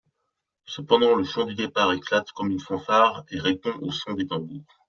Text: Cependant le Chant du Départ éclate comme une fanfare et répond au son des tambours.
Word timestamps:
Cependant 0.65 1.13
le 1.15 1.23
Chant 1.23 1.45
du 1.45 1.53
Départ 1.53 1.93
éclate 1.93 2.31
comme 2.31 2.49
une 2.49 2.59
fanfare 2.59 3.23
et 3.29 3.37
répond 3.39 3.77
au 3.81 3.91
son 3.91 4.13
des 4.13 4.25
tambours. 4.25 4.65